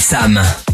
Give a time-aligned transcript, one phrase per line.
[0.00, 0.73] Sam.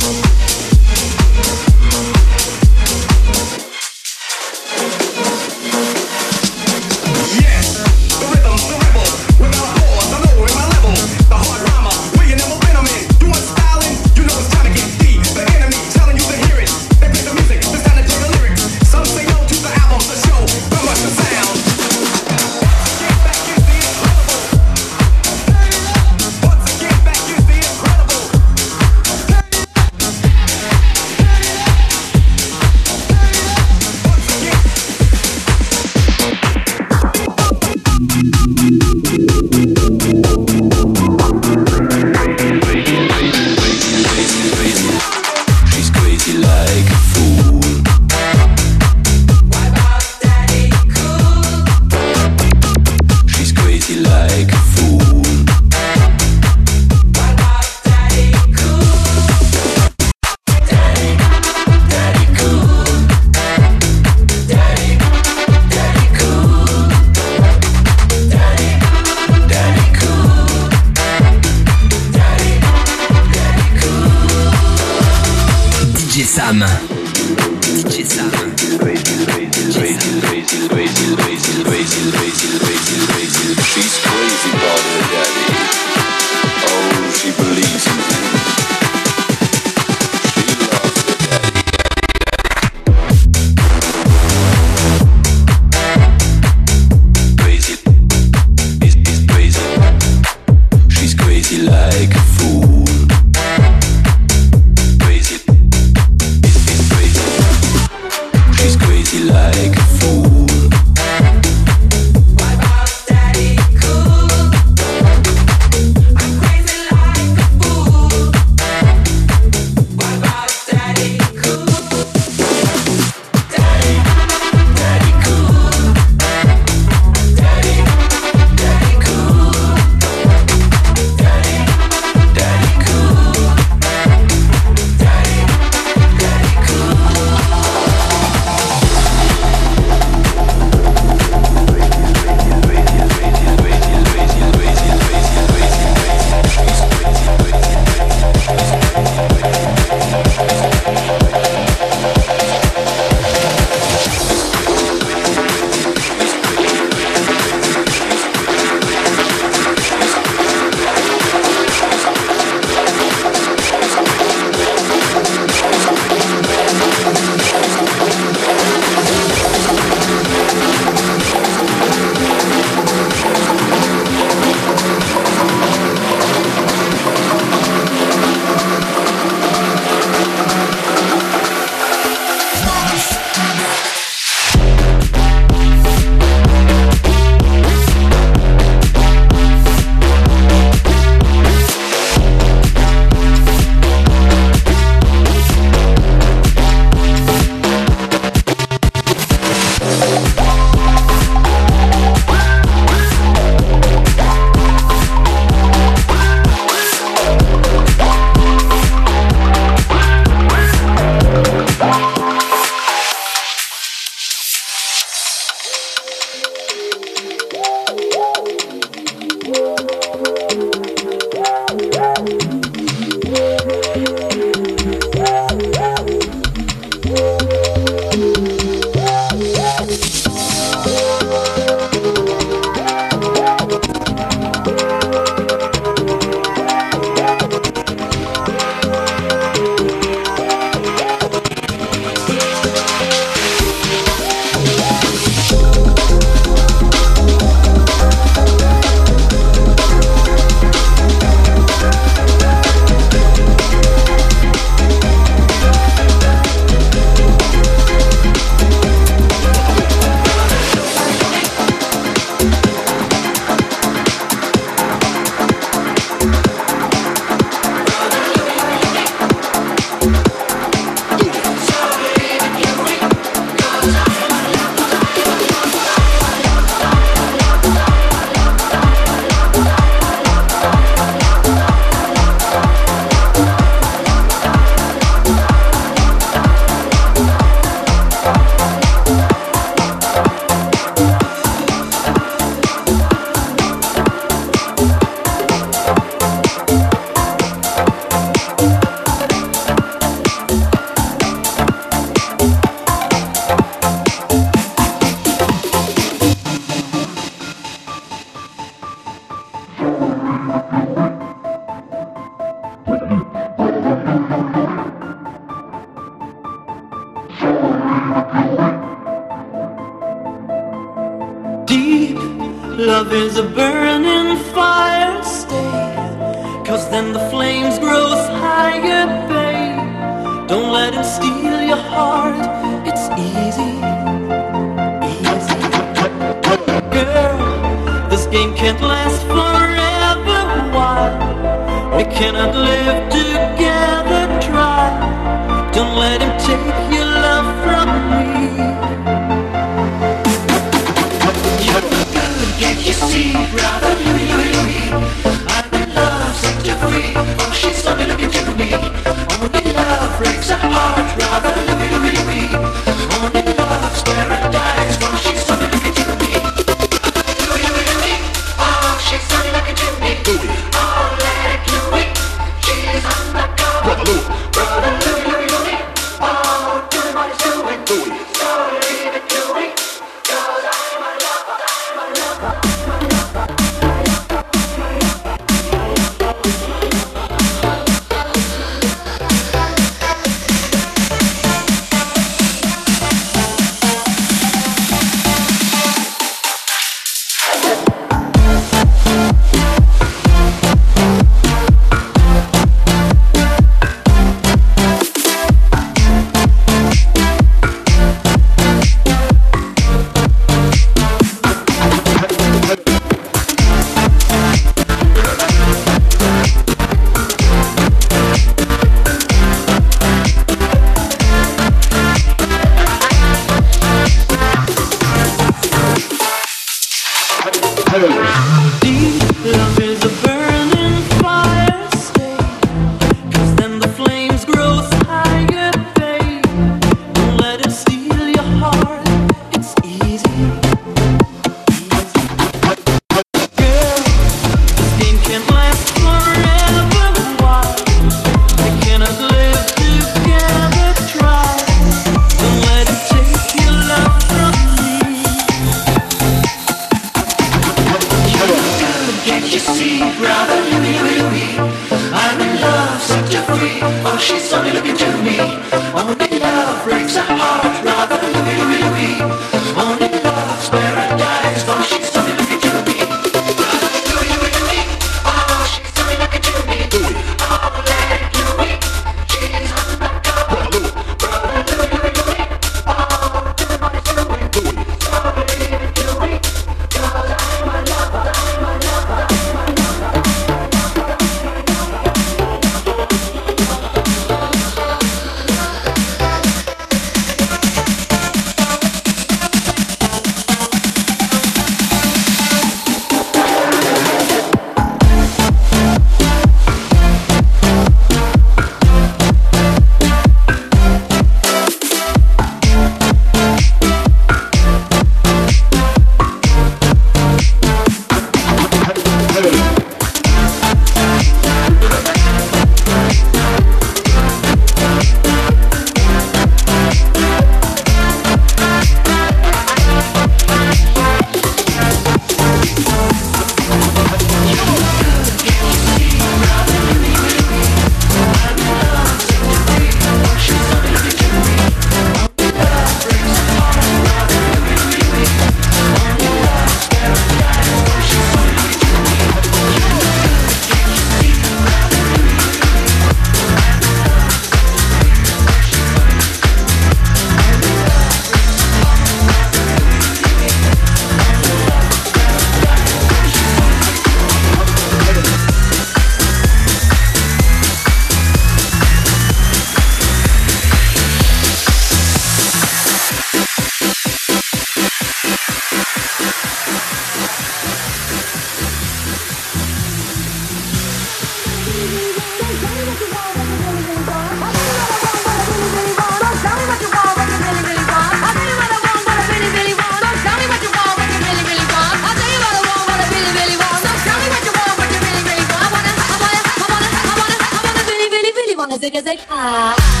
[598.81, 599.75] Zig zig ah.
[599.77, 600.00] I